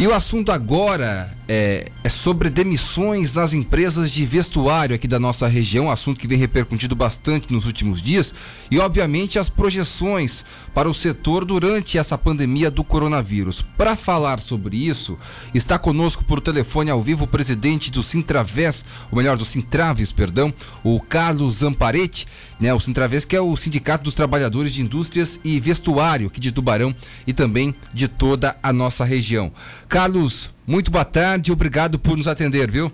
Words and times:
E 0.00 0.06
o 0.06 0.14
assunto 0.14 0.50
agora 0.50 1.28
é, 1.46 1.84
é, 2.02 2.08
sobre 2.20 2.50
demissões 2.50 3.32
nas 3.32 3.54
empresas 3.54 4.10
de 4.10 4.26
vestuário 4.26 4.94
aqui 4.94 5.08
da 5.08 5.18
nossa 5.18 5.48
região, 5.48 5.90
assunto 5.90 6.20
que 6.20 6.26
vem 6.26 6.36
repercutindo 6.36 6.94
bastante 6.94 7.50
nos 7.50 7.64
últimos 7.64 8.02
dias, 8.02 8.34
e 8.70 8.78
obviamente 8.78 9.38
as 9.38 9.48
projeções 9.48 10.44
para 10.74 10.88
o 10.88 10.92
setor 10.92 11.46
durante 11.46 11.96
essa 11.96 12.18
pandemia 12.18 12.70
do 12.70 12.84
coronavírus. 12.84 13.62
Para 13.62 13.96
falar 13.96 14.38
sobre 14.40 14.76
isso, 14.76 15.16
está 15.54 15.78
conosco 15.78 16.22
por 16.22 16.42
telefone 16.42 16.90
ao 16.90 17.02
vivo 17.02 17.24
o 17.24 17.26
presidente 17.26 17.90
do 17.90 18.02
Sintraves, 18.02 18.84
ou 19.10 19.16
melhor, 19.16 19.38
do 19.38 19.44
Sintraves, 19.46 20.12
perdão, 20.12 20.52
o 20.84 21.00
Carlos 21.00 21.54
Zamparetti, 21.54 22.26
né, 22.60 22.74
o 22.74 22.80
Sintraves 22.80 23.24
que 23.24 23.34
é 23.34 23.40
o 23.40 23.56
Sindicato 23.56 24.04
dos 24.04 24.14
Trabalhadores 24.14 24.74
de 24.74 24.82
Indústrias 24.82 25.40
e 25.42 25.58
Vestuário 25.58 26.26
aqui 26.26 26.38
de 26.38 26.52
Tubarão 26.52 26.94
e 27.26 27.32
também 27.32 27.74
de 27.94 28.06
toda 28.06 28.58
a 28.62 28.74
nossa 28.74 29.06
região. 29.06 29.50
Carlos, 29.88 30.50
muito 30.70 30.88
boa 30.88 31.04
tarde, 31.04 31.50
obrigado 31.50 31.98
por 31.98 32.16
nos 32.16 32.28
atender, 32.28 32.70
viu? 32.70 32.92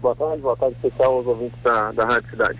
Boa 0.00 0.16
tarde, 0.16 0.40
boa 0.40 0.56
tarde 0.56 0.74
especial 0.74 1.12
aos 1.12 1.26
ouvintes 1.26 1.60
da, 1.62 1.92
da 1.92 2.06
Rádio 2.06 2.30
Cidade. 2.30 2.58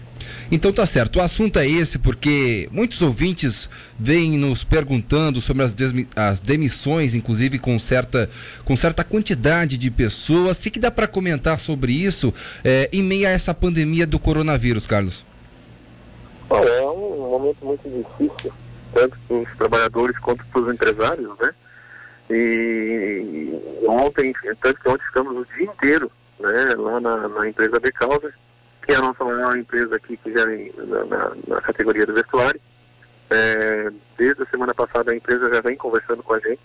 Então 0.52 0.70
tá 0.70 0.84
certo, 0.84 1.16
o 1.16 1.22
assunto 1.22 1.58
é 1.58 1.66
esse 1.66 1.98
porque 1.98 2.68
muitos 2.70 3.00
ouvintes 3.00 3.66
vêm 3.98 4.36
nos 4.36 4.62
perguntando 4.62 5.40
sobre 5.40 5.62
as, 5.62 5.74
as 6.14 6.38
demissões, 6.38 7.14
inclusive 7.14 7.58
com 7.58 7.78
certa, 7.78 8.28
com 8.62 8.76
certa 8.76 9.02
quantidade 9.02 9.78
de 9.78 9.90
pessoas. 9.90 10.58
Se 10.58 10.70
que 10.70 10.78
dá 10.78 10.90
para 10.90 11.08
comentar 11.08 11.58
sobre 11.58 11.92
isso 11.92 12.34
é, 12.62 12.90
em 12.92 13.02
meio 13.02 13.26
a 13.26 13.30
essa 13.30 13.54
pandemia 13.54 14.06
do 14.06 14.18
coronavírus, 14.18 14.86
Carlos? 14.86 15.24
Olha, 16.50 16.68
é 16.68 16.82
um 16.82 17.30
momento 17.30 17.64
muito 17.64 17.88
difícil, 17.88 18.52
tanto 18.92 19.16
para 19.26 19.36
os 19.38 19.56
trabalhadores 19.56 20.18
quanto 20.18 20.44
para 20.44 20.60
os 20.60 20.74
empresários, 20.74 21.38
né? 21.38 21.50
E 22.28 23.60
ontem, 23.86 24.32
tanto 24.60 24.80
que 24.80 24.88
ontem 24.88 25.04
ficamos 25.04 25.36
o 25.36 25.46
dia 25.54 25.64
inteiro 25.64 26.10
né, 26.40 26.74
lá 26.76 27.00
na, 27.00 27.28
na 27.28 27.48
empresa 27.48 27.78
de 27.78 27.92
Causa, 27.92 28.32
que 28.84 28.92
é 28.92 28.96
a 28.96 29.00
nossa 29.00 29.24
maior 29.24 29.56
empresa 29.56 29.96
aqui 29.96 30.16
que 30.16 30.32
gera 30.32 30.50
na, 30.86 31.04
na, 31.04 31.32
na 31.48 31.60
categoria 31.60 32.06
do 32.06 32.14
vestuário. 32.14 32.60
É, 33.28 33.90
desde 34.16 34.42
a 34.42 34.46
semana 34.46 34.72
passada 34.72 35.10
a 35.10 35.16
empresa 35.16 35.50
já 35.50 35.60
vem 35.60 35.76
conversando 35.76 36.22
com 36.22 36.34
a 36.34 36.38
gente 36.38 36.60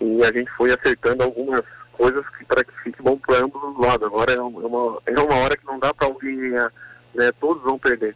e 0.00 0.22
a 0.24 0.32
gente 0.32 0.50
foi 0.52 0.72
acertando 0.72 1.24
algumas 1.24 1.64
coisas 1.92 2.24
para 2.46 2.64
que 2.64 2.72
fique 2.82 3.02
bom 3.02 3.16
para 3.18 3.38
ambos 3.38 3.62
os 3.62 3.78
lados. 3.78 4.06
Agora 4.06 4.32
é 4.32 4.40
uma, 4.40 4.98
é 5.06 5.20
uma 5.20 5.36
hora 5.36 5.56
que 5.56 5.66
não 5.66 5.78
dá 5.78 5.92
para 5.92 6.08
ganhar, 6.20 6.72
né, 7.14 7.32
todos 7.40 7.62
vão 7.62 7.78
perder. 7.78 8.14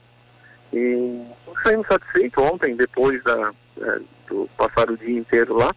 E 0.72 1.25
saímos 1.62 1.87
satisfeitos 1.87 2.42
ontem, 2.42 2.77
depois 2.77 3.22
da, 3.22 3.53
é, 3.81 4.00
do 4.28 4.48
passar 4.56 4.91
o 4.91 4.97
dia 4.97 5.19
inteiro 5.19 5.56
lá, 5.56 5.75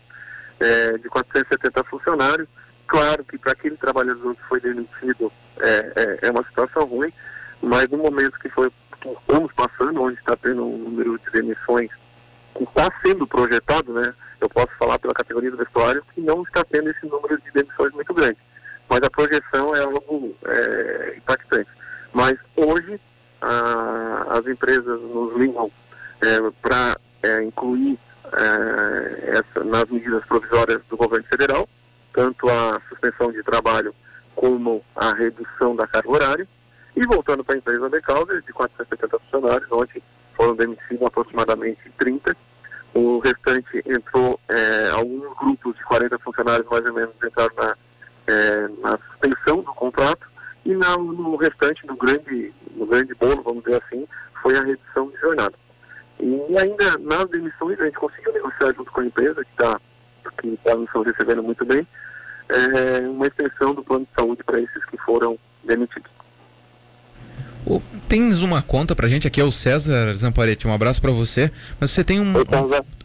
é, 0.59 0.97
de 0.97 1.09
470 1.09 1.83
funcionários. 1.83 2.47
Claro 2.87 3.23
que 3.23 3.37
para 3.37 3.51
aquele 3.51 3.77
trabalhador 3.77 4.35
que 4.35 4.43
foi 4.43 4.59
demitido 4.59 5.31
é, 5.59 5.93
é, 5.95 6.19
é, 6.27 6.31
uma 6.31 6.43
situação 6.43 6.85
ruim, 6.85 7.11
mas 7.61 7.89
no 7.89 7.97
momento 7.97 8.39
que, 8.39 8.49
foi, 8.49 8.71
que 8.99 9.09
estamos 9.09 9.51
passando, 9.53 10.01
onde 10.01 10.17
está 10.17 10.35
tendo 10.35 10.65
um 10.65 10.77
número 10.77 11.19
de 11.19 11.31
demissões 11.31 11.91
que 12.55 12.63
está 12.63 12.91
sendo 13.01 13.27
projetado, 13.27 13.93
né? 13.93 14.13
Eu 14.41 14.49
posso 14.49 14.73
falar 14.77 14.97
pela 14.97 15.13
categoria 15.13 15.51
do 15.51 15.57
vestuário 15.57 16.03
que 16.13 16.21
não 16.21 16.41
está 16.41 16.63
tendo 16.63 16.89
esse 16.89 17.05
número 17.05 17.39
de 17.39 17.51
demissões 17.51 17.93
muito 17.93 18.13
grande. 18.13 18.37
Mas 18.89 19.03
a 19.03 19.09
projeção 19.09 19.75
é 19.75 19.81
algo 19.81 20.35
é, 20.45 21.13
impactante. 21.17 21.69
Mas 22.13 22.39
hoje 22.55 22.99
a, 23.41 24.25
as 24.37 24.47
empresas 24.47 24.99
nos 25.01 25.35
ligam 25.37 25.71
é, 26.21 26.51
para 26.61 26.97
é, 27.23 27.43
incluir 27.43 27.97
é, 28.33 29.37
essa, 29.37 29.63
nas 29.79 29.89
medidas 29.89 30.25
provisórias 30.25 30.81
do 30.89 30.97
governo 30.97 31.25
federal, 31.25 31.67
tanto 32.13 32.49
a 32.49 32.81
suspensão 32.89 33.31
de 33.31 33.41
trabalho 33.43 33.93
como 34.35 34.83
a 34.95 35.13
redução 35.13 35.75
da 35.75 35.87
carga 35.87 36.11
horária. 36.11 36.47
E 36.95 37.05
voltando 37.05 37.43
para 37.43 37.55
a 37.55 37.57
empresa 37.57 37.89
de 37.89 38.01
causa, 38.01 38.41
de 38.41 38.51
470 38.51 39.19
funcionários, 39.19 39.71
ontem 39.71 40.01
foram 40.35 40.55
demitidos 40.55 41.01
aproximadamente 41.01 41.89
30. 41.97 42.35
O 42.93 43.19
restante 43.19 43.81
entrou, 43.85 44.39
é, 44.49 44.89
alguns 44.89 45.37
grupos 45.37 45.75
de 45.77 45.83
40 45.83 46.19
funcionários 46.19 46.67
mais 46.67 46.85
ou 46.85 46.93
menos 46.93 47.15
entraram 47.23 47.55
na, 47.55 47.75
é, 48.27 48.67
na 48.81 48.97
suspensão 48.97 49.57
do 49.57 49.73
contrato 49.73 50.27
e 50.65 50.73
na, 50.75 50.97
no 50.97 51.35
restante, 51.37 51.87
no 51.87 51.95
grande, 51.95 52.53
no 52.75 52.85
grande 52.85 53.15
bolo, 53.15 53.41
vamos 53.43 53.63
dizer 53.63 53.81
assim, 53.81 54.05
foi 54.41 54.57
a 54.57 54.63
redução 54.63 55.09
de 55.09 55.17
jornada. 55.17 55.55
Ainda 56.59 56.97
nas 56.99 57.29
demissões 57.29 57.79
a 57.79 57.85
gente 57.85 57.97
conseguiu 57.97 58.33
negociar 58.33 58.73
junto 58.73 58.91
com 58.91 59.01
a 59.01 59.05
empresa, 59.05 59.43
que 59.43 59.51
está 59.51 59.79
que 60.41 60.57
tá 60.63 60.75
nos 60.75 60.89
recebendo 61.05 61.43
muito 61.43 61.65
bem, 61.65 61.85
é, 62.49 63.07
uma 63.09 63.27
extensão 63.27 63.73
do 63.73 63.83
plano 63.83 64.05
de 64.05 64.11
saúde 64.13 64.43
para 64.43 64.59
esses 64.59 64.85
que 64.85 64.97
foram 64.97 65.37
demitidos. 65.63 66.09
Tens 68.07 68.41
uma 68.41 68.61
conta 68.61 68.95
pra 68.95 69.07
gente, 69.07 69.27
aqui 69.27 69.39
é 69.39 69.43
o 69.43 69.51
César 69.51 70.13
Zamparetti, 70.15 70.67
um 70.67 70.73
abraço 70.73 71.01
para 71.01 71.11
você, 71.11 71.51
mas 71.79 71.91
você 71.91 72.03
tem 72.03 72.19
um, 72.19 72.33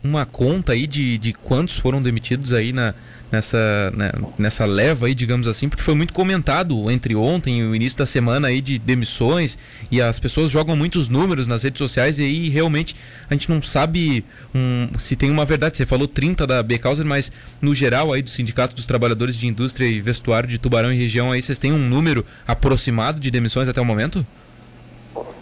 uma 0.03 0.25
conta 0.25 0.73
aí 0.73 0.87
de, 0.87 1.19
de 1.19 1.33
quantos 1.35 1.77
foram 1.77 2.03
demitidos 2.03 2.53
aí 2.53 2.73
na, 2.73 2.95
nessa, 3.35 3.93
né, 3.95 4.13
nessa 4.39 4.65
leva 4.65 5.07
aí, 5.07 5.15
digamos 5.15 5.49
assim, 5.49 5.69
porque 5.69 5.83
foi 5.83 5.95
muito 5.95 6.13
comentado 6.13 6.91
entre 6.91 7.15
ontem 7.15 7.61
e 7.61 7.65
o 7.65 7.75
início 7.75 7.99
da 7.99 8.07
semana 8.07 8.49
aí 8.49 8.61
de 8.61 8.79
demissões 8.79 9.59
e 9.91 10.01
as 10.01 10.19
pessoas 10.19 10.51
jogam 10.51 10.77
muitos 10.77 11.09
números 11.09 11.49
nas 11.49 11.63
redes 11.63 11.79
sociais 11.79 12.19
e 12.19 12.23
aí 12.23 12.49
realmente 12.49 12.97
a 13.29 13.35
gente 13.35 13.51
não 13.51 13.61
sabe 13.61 14.25
um, 14.55 14.89
se 14.99 15.17
tem 15.17 15.31
uma 15.31 15.45
verdade. 15.45 15.77
Você 15.77 15.87
falou 15.87 16.07
30 16.07 16.47
da 16.47 16.63
B-Causer, 16.63 17.05
mas 17.05 17.33
no 17.61 17.75
geral 17.75 18.13
aí 18.13 18.23
do 18.23 18.31
Sindicato 18.31 18.75
dos 18.75 18.87
Trabalhadores 18.87 19.37
de 19.37 19.47
Indústria 19.47 19.87
e 19.87 20.01
Vestuário 20.01 20.49
de 20.49 20.59
Tubarão 20.59 20.93
e 20.93 20.97
região 20.97 21.33
aí 21.33 21.43
vocês 21.43 21.59
têm 21.59 21.73
um 21.73 21.79
número 21.79 22.25
aproximado 22.47 23.19
de 23.19 23.31
demissões 23.31 23.69
até 23.69 23.81
o 23.81 23.85
momento? 23.85 24.25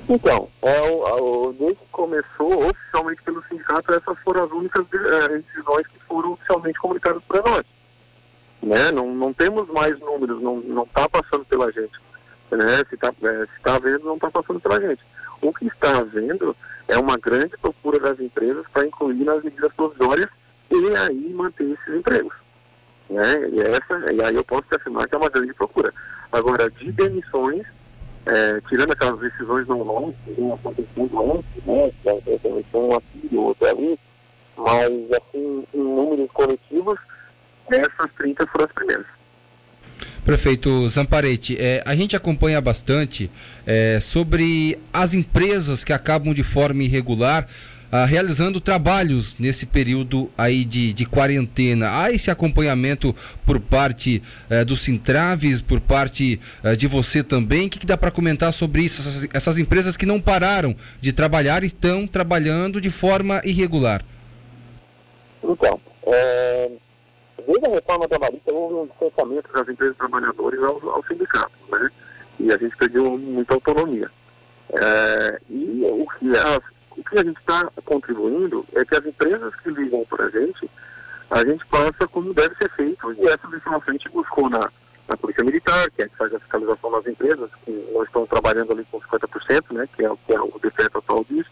Então, 0.09 0.48
é, 0.62 0.80
o, 0.82 1.48
o, 1.48 1.53
desde 1.53 1.76
que 1.76 1.86
começou 1.91 2.69
oficialmente 2.69 3.22
pelo 3.22 3.42
sindicato, 3.44 3.92
essas 3.94 4.19
foram 4.19 4.44
as 4.44 4.50
únicas 4.50 4.84
é, 4.92 5.28
decisões 5.38 5.86
que 5.86 5.98
foram 6.00 6.32
oficialmente 6.32 6.78
comunicadas 6.78 7.22
para 7.26 7.41
né? 8.72 8.91
Não, 8.91 9.15
não 9.15 9.34
temos 9.34 9.69
mais 9.69 10.00
números, 10.00 10.41
não 10.41 10.83
está 10.83 11.06
passando 11.06 11.44
pela 11.44 11.71
gente. 11.71 11.93
Né? 12.50 12.83
Se 12.88 12.94
está 12.94 13.09
é, 13.09 13.47
se 13.47 13.62
tá 13.62 13.78
vendo, 13.78 14.05
não 14.05 14.15
está 14.15 14.31
passando 14.31 14.60
pela 14.60 14.81
gente. 14.81 15.03
O 15.43 15.53
que 15.53 15.66
está 15.66 15.99
havendo 15.99 16.56
é 16.88 16.97
uma 16.99 17.19
grande 17.19 17.55
procura 17.59 18.00
das 18.00 18.19
empresas 18.19 18.65
para 18.72 18.87
incluir 18.87 19.25
nas 19.25 19.43
medidas 19.43 19.72
provisórias 19.75 20.31
e 20.71 20.97
aí 20.97 21.34
manter 21.34 21.65
esses 21.65 21.94
empregos. 21.94 22.34
Né? 23.10 23.50
E, 23.50 23.60
essa, 23.60 24.10
e 24.10 24.22
aí 24.22 24.34
eu 24.34 24.44
posso 24.44 24.69
te 24.69 24.75
afirmar 24.75 25.06
que 25.06 25.15
é 25.15 25.19
uma 25.19 25.28
grande 25.28 25.53
procura. 25.53 25.93
Agora, 26.31 26.71
de 26.71 26.91
demissões, 26.93 27.66
é, 28.25 28.59
tirando 28.69 28.93
aquelas 28.93 29.21
decisões 29.21 29.69
não 29.69 29.83
longas, 29.83 30.15
que 30.25 30.33
vem 30.33 30.50
acontecendo 30.50 31.33
antes, 31.34 31.65
né? 31.66 31.93
Que 32.03 32.09
é 32.09 32.39
demissão 32.39 32.94
aqui, 32.94 33.37
outra 33.37 33.71
ali, 33.71 33.99
mas 34.56 35.12
assim, 35.12 35.65
em 35.75 35.78
números 35.78 36.31
coletivos, 36.31 36.99
essas 37.70 38.10
30 38.16 38.46
foram 38.46 38.64
as 38.64 38.72
primeiras. 38.72 39.06
Prefeito 40.24 40.88
Zamparete, 40.88 41.56
é, 41.58 41.82
a 41.84 41.96
gente 41.96 42.14
acompanha 42.14 42.60
bastante 42.60 43.30
é, 43.66 43.98
sobre 44.00 44.78
as 44.92 45.14
empresas 45.14 45.82
que 45.82 45.92
acabam 45.92 46.32
de 46.32 46.42
forma 46.42 46.82
irregular 46.82 47.46
ah, 47.94 48.06
realizando 48.06 48.58
trabalhos 48.58 49.36
nesse 49.38 49.66
período 49.66 50.30
aí 50.38 50.64
de, 50.64 50.94
de 50.94 51.04
quarentena. 51.04 52.00
Há 52.00 52.10
esse 52.10 52.30
acompanhamento 52.30 53.14
por 53.44 53.60
parte 53.60 54.22
eh, 54.48 54.64
do 54.64 54.74
Sintraves, 54.74 55.60
por 55.60 55.78
parte 55.78 56.40
eh, 56.64 56.74
de 56.74 56.86
você 56.86 57.22
também. 57.22 57.66
O 57.66 57.68
que, 57.68 57.78
que 57.78 57.84
dá 57.84 57.98
para 57.98 58.10
comentar 58.10 58.50
sobre 58.54 58.80
isso? 58.80 59.02
Essas, 59.02 59.28
essas 59.34 59.58
empresas 59.58 59.94
que 59.94 60.06
não 60.06 60.22
pararam 60.22 60.74
de 61.02 61.12
trabalhar 61.12 61.64
e 61.64 61.66
estão 61.66 62.06
trabalhando 62.06 62.80
de 62.80 62.88
forma 62.88 63.42
irregular. 63.44 64.02
Então, 65.44 65.78
é, 66.06 66.70
desde 67.47 67.66
a 67.66 67.70
reforma 67.70 68.08
trabalhista 68.08 68.53
houve 68.53 68.75
um 68.75 68.86
distanciamento 68.86 69.53
das 69.53 69.68
empresas 69.68 69.97
trabalhadoras 69.97 70.62
aos, 70.62 70.84
aos 70.84 71.06
sindicatos, 71.06 71.68
né? 71.71 71.91
E 72.41 72.53
a 72.53 72.56
gente 72.56 72.77
perdeu 72.77 73.16
muita 73.18 73.54
autonomia. 73.54 74.10
É, 74.72 75.41
e 75.50 75.84
o 75.84 76.06
que, 76.18 76.36
as, 76.36 76.62
o 76.97 77.04
que 77.04 77.18
a 77.18 77.24
gente 77.24 77.39
está 77.39 77.68
contribuindo 77.84 78.65
é 78.74 78.84
que 78.84 78.94
as 78.94 79.04
empresas 79.04 79.54
que 79.56 79.71
ligam 79.71 80.04
para 80.06 80.24
a 80.27 80.30
gente, 80.30 80.71
a 81.30 81.44
gente 81.44 81.65
passa 81.66 82.06
como 82.09 82.33
deve 82.33 82.54
ser 82.56 82.71
feito. 82.71 83.12
E 83.12 83.27
essa 83.28 83.47
informação 83.47 83.89
a 83.89 83.92
gente 83.92 84.09
buscou 84.09 84.48
na, 84.48 84.71
na 85.09 85.16
Polícia 85.16 85.44
Militar, 85.44 85.91
que 85.91 86.03
é 86.03 86.09
que 86.09 86.16
faz 86.16 86.34
a 86.34 86.39
fiscalização 86.39 86.91
das 86.91 87.06
empresas, 87.06 87.50
que 87.65 87.71
nós 87.92 88.06
estamos 88.06 88.28
trabalhando 88.28 88.72
ali 88.72 88.84
com 88.91 89.00
50%, 89.00 89.72
né? 89.72 89.89
Que 89.94 90.04
é, 90.04 90.10
que 90.27 90.33
é 90.33 90.41
o 90.41 90.59
decreto 90.60 90.98
atual 90.98 91.24
disso. 91.28 91.50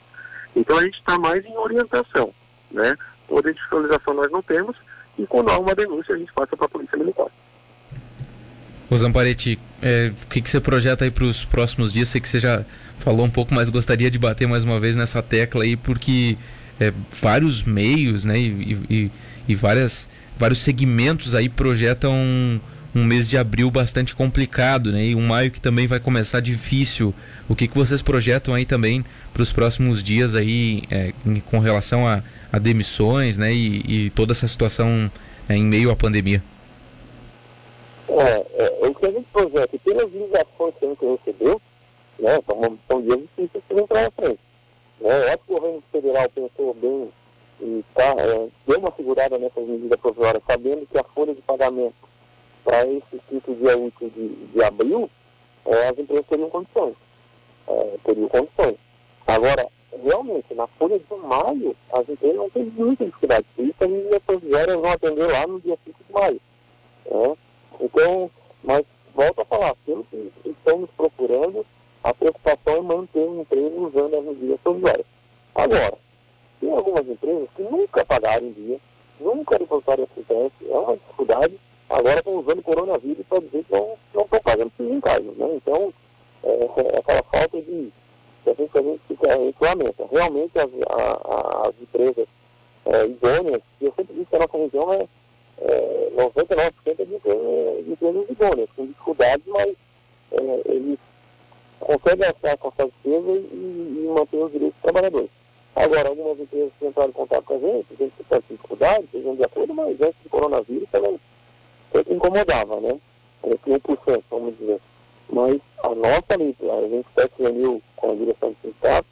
Então 0.57 0.79
a 0.79 0.83
gente 0.83 0.99
está 0.99 1.19
mais 1.19 1.45
em 1.45 1.57
orientação, 1.57 2.33
né? 2.71 2.97
Poder 3.29 3.55
de 3.55 3.61
fiscalização 3.61 4.15
nós 4.15 4.31
não 4.33 4.43
temos, 4.43 4.77
e 5.19 5.27
quando 5.27 5.51
há 5.51 5.59
uma 5.59 5.75
denúncia 5.75 6.15
a 6.15 6.19
gente 6.19 6.33
passa 6.33 6.57
para 6.57 6.67
a 6.67 6.69
Polícia 6.69 6.99
Militar. 6.99 7.27
Ô 8.91 8.97
Zamparetti, 8.97 9.59
é, 9.81 10.11
o 10.25 10.27
que, 10.27 10.43
que 10.43 10.51
você 10.51 10.61
projeta 10.61 11.05
aí 11.05 11.11
para 11.11 11.25
os 11.25 11.45
próximos 11.45 11.93
dias? 11.93 12.09
Sei 12.09 12.21
que 12.21 12.29
você 12.29 12.41
já 12.41 12.65
falou 12.99 13.25
um 13.25 13.31
pouco, 13.31 13.55
mas 13.55 13.69
gostaria 13.69 14.11
de 14.11 14.19
bater 14.19 14.49
mais 14.49 14.65
uma 14.65 14.81
vez 14.81 14.97
nessa 14.97 15.23
tecla 15.23 15.63
aí, 15.63 15.77
porque 15.77 16.37
é, 16.81 16.93
vários 17.21 17.63
meios 17.63 18.25
né, 18.25 18.39
e, 18.39 18.79
e, 18.91 19.11
e 19.49 19.55
várias 19.55 20.09
vários 20.41 20.61
segmentos 20.61 21.35
aí 21.35 21.51
projetam 21.51 22.15
um, 22.15 22.59
um, 22.95 23.05
mês 23.05 23.29
de 23.29 23.37
abril 23.37 23.71
bastante 23.71 24.15
complicado, 24.15 24.91
né? 24.91 25.05
E 25.05 25.15
um 25.15 25.27
maio 25.27 25.51
que 25.51 25.61
também 25.61 25.87
vai 25.87 26.01
começar 26.01 26.41
difícil. 26.41 27.15
O 27.47 27.55
que, 27.55 27.69
que 27.69 27.75
vocês 27.77 28.01
projetam 28.01 28.55
aí 28.55 28.65
também 28.65 29.05
para 29.35 29.43
os 29.43 29.53
próximos 29.53 30.03
dias 30.03 30.35
aí 30.35 30.83
é, 30.91 31.13
com 31.51 31.59
relação 31.59 32.09
a, 32.09 32.23
a 32.53 32.59
demissões, 32.59 33.37
né? 33.37 33.53
E, 33.53 34.07
e, 34.07 34.11
toda 34.11 34.33
essa 34.33 34.49
situação 34.49 35.11
é, 35.49 35.55
em 35.55 35.65
meio 35.65 35.91
à 35.91 35.97
pandemia? 35.97 36.43
É, 38.09 38.47
é, 38.55 38.89
o 38.89 38.95
que 38.95 39.07
a 39.07 39.11
gente 39.11 39.27
projeta, 39.33 39.79
pelas 39.79 40.13
ligações 40.13 40.75
que 40.79 40.85
a 40.85 40.89
gente 40.89 41.05
recebeu, 41.05 41.61
né? 42.19 42.41
São, 42.47 42.79
são 42.89 43.03
dias 43.03 43.21
difíceis 43.21 43.65
que 43.67 43.75
vem 43.75 43.87
para 43.87 44.11
frente. 44.11 44.41
Né? 45.01 45.33
Eu 45.33 45.39
que 45.39 45.53
o 45.53 45.55
governo 45.55 45.83
federal 45.91 46.29
pensou 46.29 46.75
bem 46.75 47.09
e 47.63 47.85
tá, 47.95 48.15
é, 48.19 48.49
deu 48.67 48.79
uma 48.79 48.93
segurada 48.93 49.39
nessas 49.39 49.67
medidas 49.67 50.01
provisórias, 50.01 50.43
sabendo 50.47 50.87
que 50.87 50.99
a 50.99 51.05
folha 51.05 51.35
de 51.35 51.43
pagamento 51.43 51.95
para 52.65 52.87
esse 52.87 53.21
quinto 53.29 53.55
dia 53.55 53.77
útil 53.77 54.11
de, 54.11 54.29
de 54.29 54.63
abril, 54.63 55.09
é, 55.67 55.89
as 55.89 55.99
empresas 55.99 56.27
teriam 56.27 56.51
condições. 56.51 56.95
É, 57.69 57.97
teriam 58.05 58.29
condições. 58.29 58.77
Agora, 59.27 59.67
realmente, 60.03 60.55
na 60.55 60.67
folha 60.67 60.99
de 60.99 61.15
maio, 61.27 61.77
as 61.93 62.09
empresas 62.09 62.37
não 62.37 62.51
têm 62.51 62.65
muita 62.65 63.05
dificuldade. 63.05 63.47
Por 63.55 63.65
isso, 63.65 64.15
as 64.15 64.23
provisórias 64.23 64.81
vão 64.81 64.91
atender 64.91 65.27
lá 65.27 65.47
no 65.47 65.61
dia 65.61 65.79
5 65.85 66.05
de 66.07 66.13
maio. 66.13 66.41
Né? 67.11 67.37
Então, 67.81 68.31
mas 68.63 68.85
volto 69.15 69.41
a 69.41 69.45
falar, 69.45 69.75
pelo 69.87 70.05
que 70.05 70.33
estamos 70.45 70.91
procurando, 70.97 71.65
a 72.03 72.15
preocupação 72.15 72.77
é 72.77 72.81
manter 72.81 73.21
o 73.21 73.41
emprego 73.41 73.87
usando 73.87 74.17
as 74.17 74.25
medidas 74.25 74.61
provisórias. 74.61 75.07
Agora, 75.55 75.95
tem 76.61 76.71
algumas 76.71 77.09
empresas 77.09 77.49
que 77.57 77.63
nunca 77.63 78.05
pagaram 78.05 78.47
em 78.47 78.53
dia, 78.53 78.79
nunca 79.19 79.59
depositaram 79.59 80.07
FGTS, 80.07 80.53
é 80.69 80.79
uma 80.79 80.97
dificuldade, 80.97 81.59
agora 81.89 82.19
estão 82.19 82.37
usando 82.37 82.59
o 82.59 82.63
coronavírus 82.63 83.27
para 83.27 83.41
dizer 83.41 83.65
que 83.65 83.73
não, 83.73 83.97
estão 84.07 84.41
pagando 84.41 84.71
por 84.71 85.01
casa. 85.03 85.33
Né? 85.37 85.55
Então, 85.57 85.93
é, 86.43 86.49
é, 86.49 86.99
aquela 86.99 87.23
falta 87.25 87.61
de 87.61 87.93
que 88.43 88.51
a 88.51 88.55
gente, 88.55 88.79
a 88.79 88.83
gente 88.83 89.01
fica 89.09 89.29
lamenta. 89.61 90.07
Realmente 90.11 90.59
as, 90.59 90.71
a, 90.89 91.69
as 91.69 91.75
empresas 91.81 92.27
é, 92.87 93.07
idôneas, 93.07 93.63
e 93.81 93.85
eu 93.85 93.93
sempre 93.95 94.15
disse 94.15 94.27
que 94.27 94.37
a 94.37 94.39
nossa 94.39 94.57
região 94.57 94.93
é, 94.93 95.07
é 95.61 96.11
99% 96.17 96.73
é 96.87 97.05
de 97.05 97.15
empresas, 97.15 97.85
de 97.85 97.93
empresas 97.93 98.31
idôneas, 98.31 98.71
com 98.75 98.87
dificuldades, 98.87 99.47
mas 99.47 99.77
é, 100.33 100.61
eles 100.67 100.99
conseguem 101.79 102.27
achar 102.27 102.57
com 102.59 102.69
essa 102.69 102.91
e, 103.05 103.09
e 103.09 104.11
manter 104.13 104.37
os 104.37 104.53
direitos 104.53 104.75
dos 104.75 104.83
trabalhadores. 104.83 105.31
Agora, 105.75 106.09
algumas 106.09 106.39
empresas 106.41 106.73
que 106.79 106.87
entraram 106.87 107.11
em 107.11 107.13
contato 107.13 107.45
com 107.45 107.55
a 107.55 107.59
gente, 107.59 107.87
a 107.93 107.97
gente 107.97 108.13
está 108.21 108.41
com 108.41 108.55
dificuldade, 108.55 109.09
sejam 109.13 109.37
de 109.37 109.45
acordo, 109.45 109.75
mas 109.75 110.01
antes 110.01 110.23
do 110.23 110.29
coronavírus 110.29 110.89
também 110.91 111.19
incomodava, 112.09 112.81
né? 112.81 112.99
Esse 113.45 113.71
1%, 113.71 114.23
vamos 114.31 114.59
dizer. 114.59 114.81
Mas 115.33 115.61
a 115.93 115.95
nossa 115.95 116.37
luta, 116.37 116.73
a 116.73 116.89
gente 116.89 117.07
até 117.17 117.29
se 117.29 117.43
reuniu 117.43 117.83
com 117.97 118.13
a 118.13 118.15
direção 118.15 118.51
do 118.51 118.57
sindicato, 118.63 119.09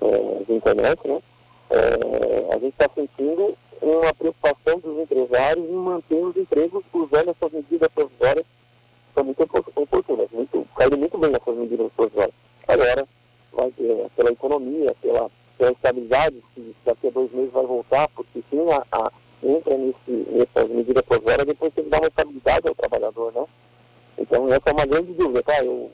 é, 0.00 0.44
de 0.44 0.52
internet, 0.52 1.08
né? 1.08 1.22
É, 1.70 2.54
a 2.54 2.58
gente 2.58 2.72
está 2.72 2.88
sentindo 2.94 3.54
uma 3.80 4.14
preocupação 4.14 4.78
dos 4.78 4.98
empresários 4.98 5.64
em 5.64 5.72
manter 5.72 6.14
os 6.14 6.36
empregos 6.36 6.84
usando 6.92 7.30
essas 7.30 7.52
medidas 7.52 7.90
provisórias 7.92 8.46
são 9.14 9.24
muito 9.24 9.42
oportunas, 9.76 10.30
muito, 10.30 10.66
caíram 10.76 10.96
muito 10.96 11.18
bem 11.18 11.30
nessas 11.30 11.56
medidas 11.56 11.92
provisórias. 11.92 12.34
Agora, 12.66 13.06
vai, 13.52 13.72
é, 13.80 14.06
pela 14.16 14.30
economia, 14.30 14.94
pela 15.02 15.30
ter 15.58 15.66
a 15.66 15.72
estabilidade, 15.72 16.42
que 16.54 16.74
daqui 16.84 17.08
a 17.08 17.10
dois 17.10 17.32
meses 17.32 17.52
vai 17.52 17.66
voltar, 17.66 18.08
porque 18.08 18.42
sim, 18.48 18.70
a, 18.70 18.84
a 18.92 19.12
entra 19.42 19.76
nesse, 19.76 20.10
nessas 20.30 20.70
medidas 20.70 21.04
provisórias, 21.04 21.46
depois 21.46 21.74
tem 21.74 21.84
que 21.84 21.90
dar 21.90 22.00
uma 22.00 22.08
estabilidade 22.08 22.68
ao 22.68 22.74
trabalhador, 22.74 23.32
né? 23.32 23.44
Então, 24.18 24.52
essa 24.52 24.70
é 24.70 24.72
uma 24.72 24.86
grande 24.86 25.12
dúvida, 25.12 25.42
tá? 25.42 25.64
Eu 25.64 25.90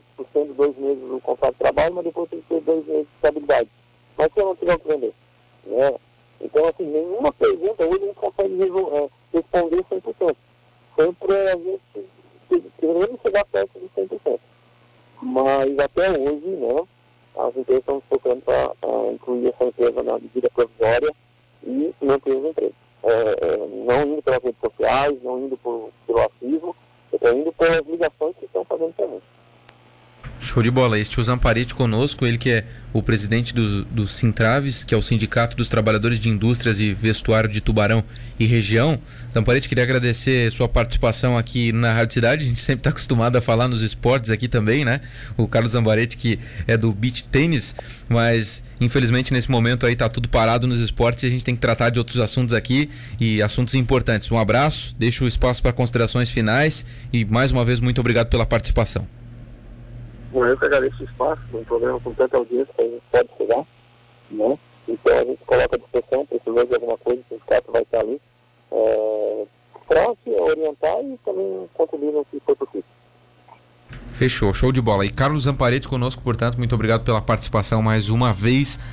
dois 0.58 0.76
meses 0.76 1.04
o 1.10 1.20
contrato 1.20 1.52
de 1.52 1.58
trabalho, 1.58 1.94
mas 1.94 2.04
depois 2.04 2.28
tem 2.28 2.40
que 2.40 2.48
ter 2.48 2.60
dois 2.60 2.84
meses 2.86 3.06
de 3.06 3.14
estabilidade. 3.14 3.68
Mas 4.16 4.32
se 4.32 4.40
eu 4.40 4.44
não 4.46 4.56
tiver 4.56 4.74
o 4.74 4.78
que 4.80 4.88
vender, 4.88 5.14
né? 5.66 5.94
Então, 6.40 6.66
assim, 6.66 6.84
nenhuma 6.84 7.32
pergunta 7.32 7.86
hoje 7.86 8.02
a 8.02 8.06
gente 8.06 8.16
consegue 8.16 8.62
é, 8.62 9.08
responder 9.32 9.84
100%. 9.84 10.36
Sempre 10.96 11.32
a 11.32 11.56
gente 11.56 11.80
queremos 12.78 13.20
chegar 13.20 13.44
perto 13.46 13.78
de 13.78 13.88
100%. 13.88 14.38
Mas 15.22 15.78
até 15.78 16.10
hoje, 16.10 16.46
né? 16.46 16.82
as 17.36 17.56
empresas 17.56 17.82
estão 17.82 18.00
procurando 18.00 18.42
para 18.42 19.12
incluir 19.12 19.48
essa 19.48 19.64
empresa 19.64 20.02
na 20.02 20.18
medida 20.18 20.50
provisória 20.50 21.14
e 21.64 21.94
manter 22.02 22.32
os 22.32 22.44
empregos. 22.44 22.76
É, 23.02 23.10
é, 23.10 23.56
não 23.84 24.02
indo 24.02 24.22
pelas 24.22 24.42
redes 24.42 24.60
sociais, 24.60 25.22
não 25.22 25.38
indo 25.38 25.56
por, 25.56 25.90
pelo 26.06 26.20
ativo, 26.20 26.76
estou 27.12 27.32
indo 27.32 27.52
pelas 27.52 27.86
ligações 27.86 28.36
que 28.36 28.44
estão 28.44 28.64
fazendo 28.64 28.94
também. 28.96 29.20
Show 30.48 30.62
de 30.62 30.70
bola. 30.70 30.98
Este 30.98 31.20
o 31.20 31.24
Zamparete 31.24 31.74
conosco, 31.74 32.24
ele 32.24 32.38
que 32.38 32.48
é 32.48 32.64
o 32.90 33.02
presidente 33.02 33.52
do, 33.52 33.84
do 33.84 34.08
Sintraves, 34.08 34.82
que 34.82 34.94
é 34.94 34.96
o 34.96 35.02
Sindicato 35.02 35.54
dos 35.54 35.68
Trabalhadores 35.68 36.18
de 36.18 36.30
Indústrias 36.30 36.80
e 36.80 36.94
Vestuário 36.94 37.50
de 37.50 37.60
Tubarão 37.60 38.02
e 38.40 38.46
Região. 38.46 38.98
Zamparete, 39.34 39.68
queria 39.68 39.84
agradecer 39.84 40.50
sua 40.50 40.66
participação 40.66 41.36
aqui 41.36 41.70
na 41.70 41.92
Rádio 41.92 42.14
Cidade. 42.14 42.44
A 42.44 42.46
gente 42.46 42.60
sempre 42.60 42.80
está 42.80 42.88
acostumado 42.88 43.36
a 43.36 43.42
falar 43.42 43.68
nos 43.68 43.82
esportes 43.82 44.30
aqui 44.30 44.48
também, 44.48 44.86
né? 44.86 45.02
O 45.36 45.46
Carlos 45.46 45.72
Zamparete, 45.72 46.16
que 46.16 46.38
é 46.66 46.78
do 46.78 46.92
beach 46.92 47.24
tênis, 47.24 47.76
mas 48.08 48.64
infelizmente 48.80 49.34
nesse 49.34 49.50
momento 49.50 49.84
aí 49.84 49.94
tá 49.94 50.08
tudo 50.08 50.30
parado 50.30 50.66
nos 50.66 50.80
esportes 50.80 51.24
e 51.24 51.26
a 51.26 51.30
gente 51.30 51.44
tem 51.44 51.54
que 51.54 51.60
tratar 51.60 51.90
de 51.90 51.98
outros 51.98 52.18
assuntos 52.18 52.54
aqui 52.54 52.88
e 53.20 53.42
assuntos 53.42 53.74
importantes. 53.74 54.30
Um 54.30 54.38
abraço, 54.38 54.96
deixo 54.98 55.26
o 55.26 55.28
espaço 55.28 55.60
para 55.60 55.74
considerações 55.74 56.30
finais 56.30 56.86
e 57.12 57.22
mais 57.26 57.52
uma 57.52 57.66
vez 57.66 57.80
muito 57.80 58.00
obrigado 58.00 58.28
pela 58.28 58.46
participação. 58.46 59.17
Bom, 60.30 60.44
eu 60.44 60.58
que 60.58 60.64
agradeço 60.66 61.02
o 61.02 61.04
espaço, 61.04 61.42
um 61.54 61.64
programa 61.64 61.98
com 62.00 62.12
tanta 62.12 62.36
audiência 62.36 62.72
que 62.74 62.82
a 62.82 62.84
gente 62.84 63.02
pode 63.10 63.28
chegar, 63.36 63.64
né? 64.30 64.58
Então 64.86 65.18
a 65.18 65.24
gente 65.24 65.44
coloca 65.44 65.76
à 65.76 65.78
disposição, 65.78 66.26
precisou 66.26 66.66
de 66.66 66.74
alguma 66.74 66.98
coisa, 66.98 67.20
o 67.20 67.24
sindicato 67.24 67.72
vai 67.72 67.82
estar 67.82 68.00
ali, 68.00 68.20
é, 68.72 69.46
para 69.86 70.14
se 70.22 70.30
orientar 70.30 71.00
e 71.02 71.18
também 71.24 71.68
contribuir 71.74 72.12
no 72.12 72.24
que 72.24 72.40
for 72.40 72.56
possível. 72.56 72.84
Fechou, 74.12 74.52
show 74.52 74.72
de 74.72 74.80
bola. 74.80 75.06
E 75.06 75.10
Carlos 75.10 75.44
Zamparete 75.44 75.86
conosco, 75.86 76.20
portanto, 76.22 76.58
muito 76.58 76.74
obrigado 76.74 77.04
pela 77.04 77.22
participação 77.22 77.80
mais 77.80 78.08
uma 78.08 78.32
vez. 78.32 78.80